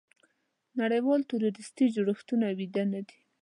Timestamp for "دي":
3.07-3.17